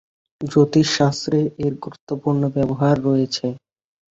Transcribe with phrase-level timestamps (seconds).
[0.41, 3.47] জ্যোতিষ শাস্ত্রে এর গুরুত্বপূর্ণ ব্যবহার রয়েছে।